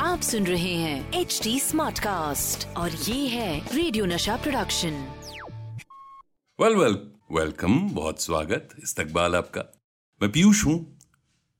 आप 0.00 0.20
सुन 0.22 0.46
रहे 0.46 0.72
हैं 0.74 1.12
एच 1.12 1.40
डी 1.42 1.60
स्मार्ट 1.60 1.98
कास्ट 1.98 2.66
और 2.76 2.90
ये 2.90 3.28
है 3.28 3.76
radio 3.76 4.04
Nasha 4.04 4.36
production 4.36 4.90
well 6.58 6.76
well 6.76 6.98
welcome 7.32 7.78
बहुत 7.90 8.22
स्वागत 8.22 8.68
इस्तकबाल 8.82 9.36
आपका। 9.36 9.60
मैं 10.22 10.32
पीयूष 10.32 10.64
हूँ 10.64 10.98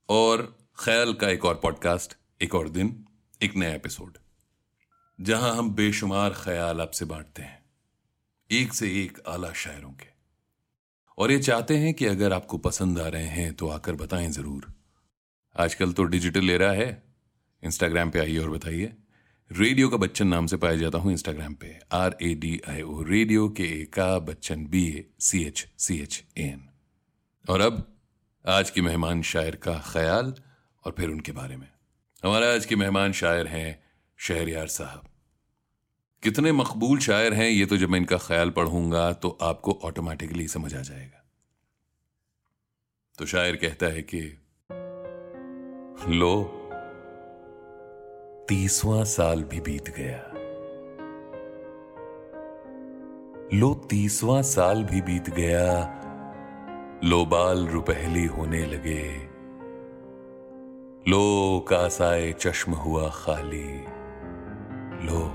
और 0.08 0.56
ख्याल 0.78 1.12
का 1.12 1.28
एक 1.28 1.44
और 1.44 1.54
पॉडकास्ट 1.54 2.16
एक 2.42 2.54
और 2.54 2.68
दिन 2.68 3.04
एक 3.42 3.56
नया 3.56 3.74
एपिसोड 3.74 4.18
जहाँ 5.20 5.56
हम 5.56 5.70
बेशुमार 5.70 6.30
ख्याल 6.30 6.80
आपसे 6.80 7.04
बांटते 7.04 7.42
हैं 7.42 7.64
एक 8.50 8.74
से 8.74 9.02
एक 9.04 9.22
आला 9.28 9.52
शायरों 9.52 9.92
के। 9.92 10.12
और 11.18 11.32
ये 11.32 11.38
चाहते 11.38 11.76
हैं 11.76 11.94
कि 11.94 12.06
अगर 12.06 12.32
आपको 12.32 12.58
पसंद 12.58 12.98
आ 12.98 13.08
रहे 13.08 13.26
हैं 13.26 13.54
तो 13.54 13.68
आकर 13.68 13.92
बताएँ 13.94 14.28
ज़रूर। 14.28 14.73
आजकल 15.56 15.92
तो 15.92 16.04
डिजिटल 16.04 16.50
एरा 16.50 16.70
है। 16.72 17.02
इंस्टाग्राम 17.62 18.10
पे 18.10 18.18
आइए 18.18 18.38
और 18.38 18.50
बताइए। 18.50 18.92
रेडियो 19.50 19.88
का 19.88 19.96
बच्चन 19.96 20.26
नाम 20.26 20.46
से 20.46 20.56
पाया 20.56 20.76
जाता 20.76 20.98
हूँ 20.98 21.12
इंस्टाग्राम 21.12 21.54
पे। 21.54 21.78
R 21.92 22.16
A 22.22 22.34
D 22.34 22.60
I 22.68 22.82
O 22.82 23.02
radio 23.02 23.48
के 23.48 23.64
ए 23.72 23.84
का 23.94 24.18
Bachchan 24.20 24.66
B 24.66 24.86
A, 24.88 25.04
C 25.20 25.42
H 25.44 25.66
C 25.78 25.98
H, 25.98 26.22
A 26.38 26.42
N. 26.42 26.68
और 27.44 27.60
अब 27.60 27.86
आज 28.44 28.70
की 28.70 28.80
मेहमान 28.80 29.22
शायर 29.22 29.56
का 29.56 29.78
ख्याल 29.86 30.34
और 30.84 30.94
फिर 30.98 31.08
उनके 31.10 31.32
बारे 31.32 31.56
में। 31.56 31.68
हमारा 32.22 32.52
आज 32.54 32.66
के 32.66 32.76
मेहमान 32.76 33.12
शायर 33.12 33.46
हैं 33.46 33.82
शहरयार 34.18 34.66
साहब। 34.68 35.08
कितने 36.22 36.52
मकबूल 36.52 36.98
शायर 36.98 37.34
हैं 37.34 37.48
ये 37.48 37.66
तो 37.66 37.76
जब 37.76 37.90
मैं 37.90 37.98
इनका 37.98 38.16
ख्याल 38.18 38.50
पढ़ूँगा 38.50 39.12
तो 39.12 39.28
आपको 39.42 39.80
ऑटोमेटिकली 39.84 40.48
समझ 40.48 40.74
आ 40.74 40.80
जाएगा। 40.80 41.24
तो 43.18 43.26
शायर 43.26 43.56
कहता 43.56 43.86
है 43.86 44.02
कि 44.02 44.20
लो, 46.02 46.44
तीसवां 48.48 49.04
साल 49.04 49.42
भी 49.42 49.60
बीत 49.60 49.90
गया। 49.90 50.30
लो, 53.58 53.74
तीसवां 53.74 54.42
साल 54.42 54.84
भी 54.84 55.00
बीत 55.00 55.30
गया। 55.30 56.00
लो, 57.04 57.24
बाल 57.24 57.66
रुपहली 57.66 58.24
होने 58.24 58.66
लगे। 58.66 59.18
लो, 61.10 61.60
कासाए 61.68 62.32
चश्म 62.32 62.72
हुआ 62.72 63.08
खाली। 63.08 63.84
लो, 65.06 65.32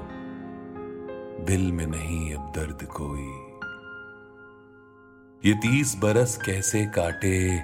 दिल 1.45 1.71
में 1.71 1.85
नहीं 1.85 2.35
अब 2.35 2.53
दर्द 2.55 2.87
कोई। 3.01 3.45
ये 5.49 5.53
तीस 5.53 5.95
बरस 5.99 6.41
कैसे 6.45 6.85
काटे? 6.85 7.63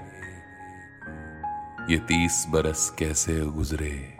ये 1.89 1.97
तीस 1.97 2.45
बरस 2.49 2.89
कैसे 2.89 3.41
गुजरे? 3.41 4.17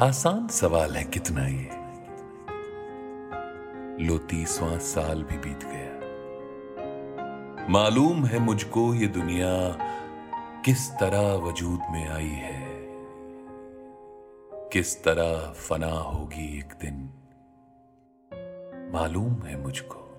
आसान 0.00 0.48
सवाल 0.48 0.96
है 0.96 1.04
कितना 1.04 1.46
ये? 1.46 1.70
लो 4.06 4.18
तीसवां 4.18 4.78
साल 4.78 5.22
भी 5.22 5.38
बीत 5.38 5.60
गया। 5.64 6.02
मालूम 7.68 8.24
है 8.24 8.38
मुझको 8.38 8.94
ये 8.94 9.06
दुनिया 9.06 9.78
किस 10.62 10.90
तरह 10.90 11.32
वजूद 11.32 11.80
में 11.90 12.08
आई 12.08 12.28
है। 12.28 12.68
किस 14.72 15.04
तरह 15.04 15.52
फना 15.52 15.92
होगी 15.92 16.58
एक 16.58 16.74
दिन। 16.80 17.10
मालूम 18.94 19.42
है 19.42 19.62
मुझको। 19.62 20.11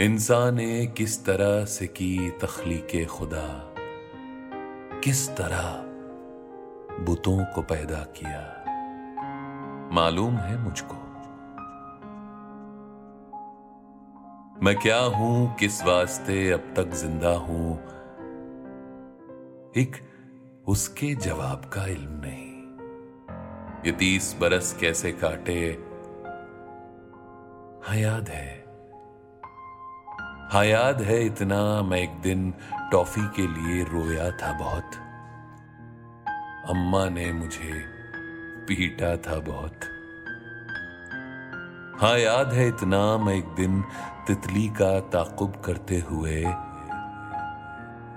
इंसान 0.00 0.54
ने 0.54 0.86
किस 0.86 1.24
तरह 1.24 1.64
से 1.64 1.86
की 1.86 2.30
तखलीक 2.30 3.08
खुदा? 3.08 3.74
किस 5.04 5.30
तरह 5.30 5.84
बुतों 7.04 7.44
को 7.44 7.62
पैदा 7.62 7.96
किया? 7.96 8.64
मालूम 9.92 10.36
है 10.36 10.58
मुझको। 10.58 10.94
मैं 14.62 14.78
क्या 14.78 14.98
हूँ, 14.98 15.54
किस 15.54 15.84
वास्ते 15.84 16.50
अब 16.50 16.74
तक 16.76 16.88
ज़िंदा 16.88 17.30
हूँ? 17.30 17.78
एक 19.76 19.90
उसके 20.66 21.14
जवाब 21.14 21.70
का 21.72 21.86
इल्म 21.86 22.20
नहीं। 22.24 22.78
ये 23.86 23.92
तीस 23.92 24.36
बरस 24.40 24.78
कैसे 24.80 25.12
काटे? 25.12 25.78
हाँ 27.88 27.96
याद 27.96 28.28
है। 28.28 28.59
हाँ 30.52 30.64
याद 30.64 31.02
है 31.02 31.26
इतना 31.26 31.82
मैं 31.82 31.98
एक 31.98 32.20
दिन 32.22 32.54
टॉफी 32.92 33.20
के 33.20 33.46
लिए 33.46 33.84
रोया 33.84 34.30
था 34.30 34.52
बहुत। 34.58 34.94
अम्मा 36.70 37.08
ने 37.08 37.32
मुझे 37.32 37.72
पीटा 38.68 39.16
था 39.16 39.38
बहुत। 39.40 39.80
हाँ 42.00 42.18
याद 42.18 42.52
है 42.52 42.68
इतना 42.68 43.18
मैं 43.18 43.34
एक 43.34 43.54
दिन 43.54 43.82
तितली 44.26 44.68
का 44.68 45.00
ताकुब 45.00 45.62
करते 45.66 46.00
हुए 46.00 46.36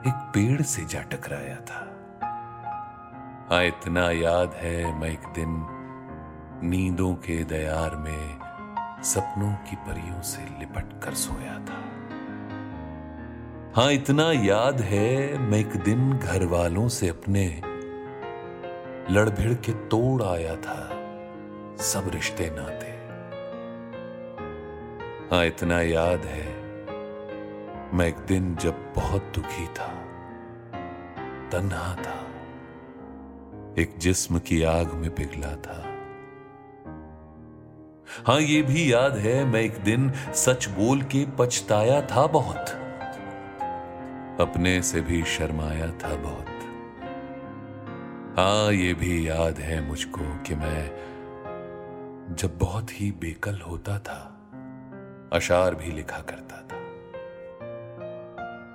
एक 0.08 0.32
पेड़ 0.34 0.62
से 0.62 0.86
जा 0.86 1.02
टकराया 1.02 1.56
था। 1.56 1.86
हाँ 3.52 3.64
इतना 3.64 4.12
याद 4.12 4.54
है 4.54 5.00
मैं 5.00 5.10
एक 5.10 5.34
दिन 5.36 5.66
नींदों 6.70 7.16
के 7.16 7.44
दयार 7.44 7.96
में 7.96 8.40
सपनों 9.04 9.54
की 9.54 9.76
परियों 9.76 10.22
से 10.22 10.60
लिपट 10.60 11.04
कर 11.04 11.14
सोया 11.14 11.60
था। 11.60 11.93
हाँ 13.76 13.92
इतना 13.92 14.32
याद 14.32 14.82
है, 14.82 15.38
मैं 15.40 15.60
एक 15.60 15.76
दिन 15.84 16.12
घर 16.14 16.44
वालों 16.46 16.88
से 16.88 17.08
अपने 17.08 17.46
लड़ 19.12 19.30
भिड़ 19.30 19.54
के 19.66 19.72
तोड़ 19.90 20.24
आया 20.24 20.56
था, 20.56 20.76
सब 21.84 22.10
रिश्ते 22.14 22.50
नाते। 22.54 22.92
हाँ 25.32 25.46
इतना 25.46 25.82
याद 25.82 26.26
है, 26.26 26.46
मैं 27.94 28.08
एक 28.08 28.20
दिन 28.28 28.56
जब 28.56 28.94
बहुत 28.96 29.32
दुखी 29.36 29.66
था, 29.80 29.88
तन्हा 31.52 31.96
था, 31.96 32.20
एक 33.82 33.98
जिस्म 33.98 34.40
की 34.40 34.62
आग 34.64 34.94
में 34.94 35.10
पिघला 35.16 35.56
था। 35.66 35.80
हाँ 38.28 38.40
ये 38.42 38.62
भी 38.62 38.92
याद 38.94 39.18
है, 39.18 39.44
मैं 39.46 39.62
एक 39.62 39.84
दिन 39.84 40.12
सच 40.36 40.70
बोल 40.70 41.02
के 41.02 41.26
पछताया 41.40 42.02
था 42.08 42.28
बहुत। 42.28 42.80
अपने 44.40 44.82
से 44.82 45.02
भी 45.02 45.24
शर्माया 45.24 45.88
था 45.88 46.16
बहुत। 46.16 46.46
हाँ 48.40 48.74
ये 48.74 48.94
भी 48.94 49.30
याद 49.30 49.60
है 49.60 49.88
मुझको 49.88 50.44
कि 50.44 50.56
मैं 50.56 50.90
जब 52.36 52.58
बहुत 52.58 53.02
ही 53.02 53.12
बेकल 53.12 53.60
होता 53.60 54.00
था, 54.00 54.20
अशार 55.34 55.76
भी 55.76 55.92
लिखा 55.92 56.20
करता 56.20 56.58
था। 56.58 56.78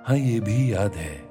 हाँ 0.07 0.17
ये 0.17 0.39
भी 0.39 0.73
याद 0.73 0.93
है। 0.93 1.29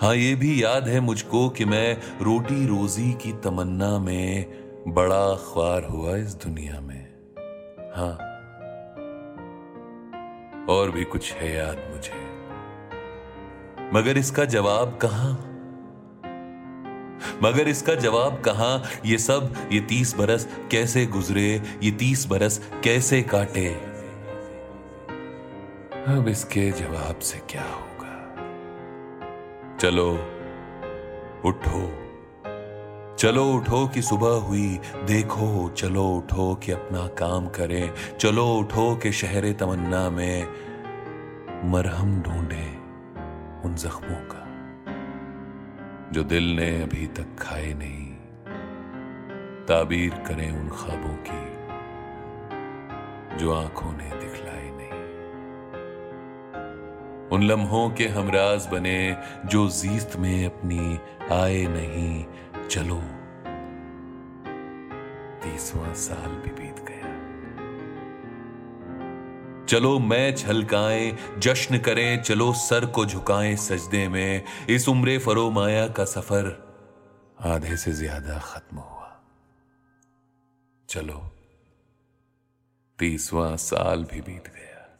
हाँ 0.00 0.14
ये 0.14 0.34
भी 0.34 0.64
याद 0.64 0.88
है 0.88 1.00
मुझको 1.00 1.48
कि 1.48 1.64
मैं 1.64 1.96
रोटी 2.22 2.66
रोजी 2.66 3.12
की 3.12 3.32
तमन्ना 3.32 3.98
में 3.98 4.46
बड़ा 4.88 5.34
ख्वार 5.34 5.84
हुआ 5.84 6.16
इस 6.16 6.34
दुनिया 6.34 6.80
में। 6.80 7.14
हाँ 7.96 8.33
और 10.68 10.90
भी 10.90 11.04
कुछ 11.04 11.32
है 11.32 11.56
याद 11.56 11.78
मुझे। 11.90 12.34
मगर 13.92 14.18
इसका 14.18 14.44
जवाब 14.44 14.98
कहाँ? 15.02 15.50
मगर 17.42 17.68
इसका 17.68 17.94
जवाब 17.94 18.40
कहाँ? 18.40 18.82
ये 19.06 19.18
सब, 19.18 19.54
ये 19.72 19.80
तीस 19.80 20.16
बरस 20.16 20.48
कैसे 20.70 21.06
गुजरे? 21.06 21.62
ये 21.82 21.90
तीस 21.90 22.26
बरस 22.26 22.70
कैसे 22.84 23.22
काटे? 23.22 23.74
अब 26.08 26.28
इसके 26.28 26.70
जवाब 26.70 27.18
से 27.18 27.38
क्या 27.38 27.62
होगा? 27.62 28.34
चलो, 29.76 30.10
उठो। 31.48 32.03
चलो 33.24 33.44
उठो 33.52 33.86
कि 33.88 34.02
सुबह 34.02 34.34
हुई, 34.46 34.80
देखो, 35.04 35.68
चलो 35.68 36.08
उठो 36.08 36.54
कि 36.54 36.72
अपना 36.72 37.06
काम 37.06 37.46
करें, 37.48 37.94
चलो 38.20 38.54
उठो 38.54 38.96
कि 38.96 39.12
शहर 39.12 39.52
तमन्ना 39.52 40.10
में 40.10 40.46
मरहम 41.64 42.22
ढूंढे 42.22 42.66
उन 43.64 43.74
जख्मों 43.74 44.20
का, 44.24 44.44
जो 46.12 46.24
दिल 46.24 46.44
ने 46.56 46.82
अभी 46.82 47.06
तक 47.06 47.26
खाए 47.40 47.74
नहीं। 47.74 48.12
ताबीर 49.64 50.10
करें 50.10 50.50
उन 50.60 50.68
ख्वाबों 50.68 51.16
की, 51.28 51.42
जो 53.36 53.54
आँखों 53.54 53.92
ने 53.92 54.10
दिखलाए 54.10 54.70
नहीं। 54.76 55.00
उन 57.28 57.42
लम्हों 57.42 57.90
के 57.90 58.08
हमराज 58.08 58.68
बने, 58.72 59.16
जो 59.46 59.68
जीत 59.68 60.16
में 60.16 60.46
अपनी 60.46 60.98
आए 61.32 61.66
नहीं 61.66 62.24
चलो। 62.70 63.00
तीसवां 65.42 65.94
साल 65.94 66.30
भी 66.30 66.50
बीत 66.50 66.80
गया। 66.80 67.12
चलो 69.66 69.98
मैं 69.98 70.36
छलकाएँ 70.36 71.16
जश्न 71.38 71.78
करें, 71.78 72.22
चलो 72.22 72.52
सर 72.52 72.86
को 72.86 73.06
झुकाएँ 73.06 73.56
सजदे 73.56 74.08
में। 74.08 74.44
इस 74.70 74.88
उम्र 74.88 75.18
फरो 75.18 75.50
माया 75.50 75.88
का 75.88 76.04
सफ़र 76.04 76.64
आधे 77.40 77.76
से 77.76 77.92
ज़्यादा 77.92 78.38
खत्म 78.38 78.76
हुआ। 78.76 79.22
चलो, 80.88 81.30
तीसवां 82.98 83.56
साल 83.56 84.04
भी 84.04 84.20
बीत 84.20 84.48
गया। 84.48 84.98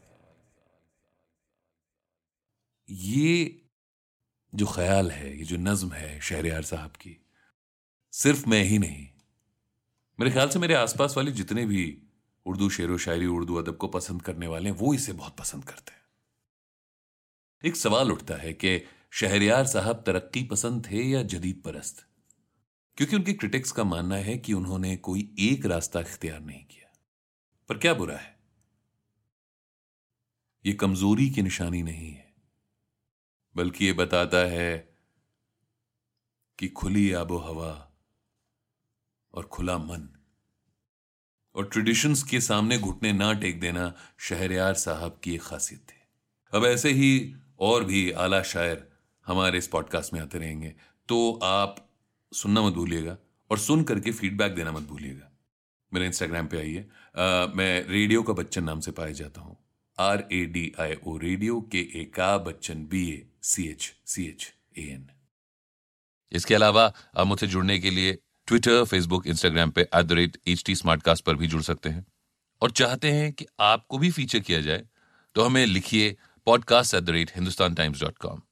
ये 2.89 3.61
जो 4.55 4.67
ख्याल 4.67 5.11
है, 5.11 5.39
ये 5.39 5.45
जो 5.45 5.57
नज्म 5.57 5.93
है 5.93 6.21
शहरियार 6.21 6.63
साहब 6.63 6.91
की 6.91 7.24
सिर्फ़ 8.15 8.49
मैं 8.49 8.65
ही 8.65 8.79
नहीं। 8.79 9.09
मेरे 10.21 10.31
ख्याल 10.31 10.49
से 10.49 10.59
मेरे 10.59 10.75
आसपास 10.75 11.15
वाले 11.17 11.33
जितने 11.33 11.67
भी 11.67 12.03
उर्दू 12.47 12.71
शेर 12.71 12.91
व 12.91 12.99
शायरी, 12.99 13.27
उर्दू 13.27 13.55
अदब 13.55 13.77
को 13.77 13.89
पसंद 13.89 14.23
करने 14.23 14.47
वाले 14.47 14.71
हैं, 14.71 14.77
वो 14.77 14.95
इसे 14.95 15.13
बहुत 15.13 15.37
पसंद 15.37 15.65
करते 15.65 15.93
हैं। 15.93 16.03
एक 17.65 17.77
सवाल 17.77 18.13
उठता 18.13 18.35
है 18.35 18.53
कि 18.53 18.85
शहरियार 19.11 19.67
साहब 19.67 20.03
तरक्की 20.07 20.45
पसंद 20.45 20.91
थे 20.91 21.03
या 21.03 21.23
जदीद 21.23 21.63
परस्त? 21.65 22.07
क्योंकि 22.97 23.17
उनके 23.17 23.33
क्रिटिक्स 23.33 23.73
का 23.73 23.85
मानना 23.85 24.17
है 24.17 24.39
कि 24.39 24.53
उन्होंने 24.53 24.97
कोई 24.97 25.35
एक 25.39 25.67
रास्ता 25.67 26.01
इख्तियार 26.01 26.41
नहीं 26.41 26.65
किया। 26.65 26.93
पर 27.69 27.79
क्या 27.79 27.95
बुरा 27.95 28.17
है? 28.17 28.41
यह 30.67 30.75
कमज़ोरी 30.81 31.31
की 31.31 31.43
निशानी 31.43 31.83
नहीं 31.83 32.13
है, 32.13 32.35
बल्कि 33.57 33.87
यह 33.87 33.95
बताता 33.95 34.39
है 34.39 34.99
कि 36.59 36.69
खुली 36.69 37.13
आबो 37.13 37.39
हवा 37.39 37.84
और 39.35 39.45
खुला 39.45 39.77
मन। 39.79 40.09
और 41.55 41.69
ट्रेडिशंस 41.73 42.23
के 42.23 42.41
सामने 42.41 42.79
घुटने 42.79 43.13
ना 43.13 43.33
टेक 43.33 43.61
देना 43.61 43.93
शहरयार 44.19 44.75
साहब 44.75 45.21
की 45.25 45.35
एक 45.35 45.43
खासियत 45.43 45.81
थी। 45.81 46.01
अब 46.53 46.65
ऐसे 46.65 46.91
ही 46.93 47.35
और 47.61 47.85
भी 47.85 48.11
आला 48.11 48.43
शायर 48.43 48.87
हमारे 49.27 49.59
इस 49.59 49.69
पॉडकास्ट 49.69 50.13
में 50.15 50.21
आते 50.21 50.39
रहेंगे। 50.39 50.75
तो 51.09 51.33
आप 51.43 51.77
सुनना 52.33 52.63
मत 52.63 52.73
भूलिएगा 52.73 53.17
और 53.51 53.59
सुन 53.59 53.83
करके 53.85 54.13
फीडबैक 54.13 54.55
देना 54.55 54.73
मत 54.73 54.83
भूलिएगा। 54.83 55.31
मेरे 55.93 56.07
इंस्टाग्राम 56.07 56.47
पे 56.47 56.59
आइए। 56.59 56.87
मैं 57.57 57.87
रेडियो 57.89 58.23
का 58.23 58.33
बच्चन 58.33 58.65
नाम 58.65 58.81
से 58.81 58.91
पाया 58.93 59.13
जाता 59.13 59.41
हूँ। 59.41 59.57
R 59.99 60.27
A 60.33 60.45
D 60.45 60.73
I 60.81 60.95
O 61.07 61.17
radio 61.19 61.61
के 61.73 61.81
ए 62.01 62.05
का 62.15 62.37
Bachchan 62.39 62.87
B 62.87 63.09
A 63.11 63.23
C 63.43 63.67
H 63.69 63.93
C 64.07 64.25
H 64.27 64.53
A 64.79 64.83
N 64.85 65.07
इसके 66.33 66.55
अलावा 66.55 66.93
मुझसे 67.27 67.47
जुड़ने 67.47 67.79
के 67.79 67.91
लिए 67.91 68.17
ट्विटर 68.47 68.85
फेसबुक 68.85 69.27
इंस्टाग्राम 69.27 69.71
पे 69.71 69.83
at 69.83 70.05
the 70.05 70.13
rate 70.13 70.37
H 70.47 70.63
T 70.67 70.75
पर 70.87 71.37
भी 71.37 71.47
जुड़ 71.47 71.63
सकते 71.63 71.89
हैं। 71.89 72.05
और 72.63 72.71
चाहते 72.71 73.11
हैं 73.13 73.33
कि 73.33 73.47
आपको 73.61 73.99
भी 73.99 74.11
फीचर 74.11 74.39
किया 74.39 74.61
जाए 74.61 74.85
तो 75.35 75.43
हमें 75.43 75.65
लिखिए 75.67 76.17
podcast 76.47 76.95
at 76.95 77.03
the 77.03 77.11
rate 77.11 77.31
Hindustan 77.35 77.75
Times 77.75 78.01
dot 78.01 78.19
com 78.19 78.43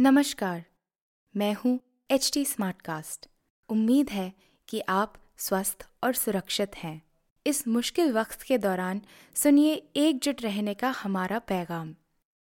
नमस्कार, 0.00 0.64
मैं 1.34 1.54
हूँ 1.54 1.78
एच 2.10 2.30
टी 2.34 2.44
उम्मीद 3.68 4.10
है 4.10 4.32
कि 4.68 4.80
आप 4.88 5.14
स्वस्थ 5.38 5.86
और 6.04 6.14
सुरक्षित 6.14 6.76
हैं। 6.76 7.00
इस 7.46 7.66
मुश्किल 7.68 8.12
वक्त 8.12 8.42
के 8.42 8.58
दौरान 8.58 9.00
सुनिए 9.36 9.74
एकजुट 9.96 10.42
रहने 10.42 10.74
का 10.74 10.90
हमारा 10.90 11.38
पैगाम। 11.38 11.94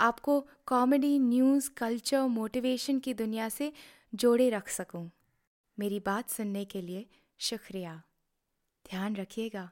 आपको 0.00 0.48
कॉमेडी 0.66 1.18
न्यूज़ 1.18 1.70
कल्चर 1.76 2.20
मोटिवेशन 2.20 2.98
की 2.98 3.14
दुनिया 3.14 3.48
से 3.48 3.72
जोड़े 4.14 4.50
रख 4.50 4.68
सकूँ। 4.68 5.10
मेरी 5.78 6.00
बात 6.00 6.30
सुनने 6.30 6.64
के 6.64 6.82
लिए 6.82 7.06
शुक्रिया। 7.38 8.02
ध्यान 8.90 9.16
रखिएगा। 9.16 9.70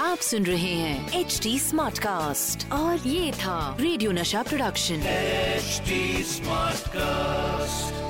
आप 0.00 0.18
सुन 0.18 0.46
रहे 0.46 0.74
हैं 0.74 1.20
एच 1.20 1.40
डी 1.42 1.58
स्मार्ट 1.58 1.98
कास्ट 1.98 2.72
और 2.72 2.98
ये 2.98 3.32
था 3.32 3.76
radio 3.80 4.12
Nasha 4.12 4.42
production 4.42 4.94
H 4.94 5.82
smart 6.26 6.88
cast 6.88 8.09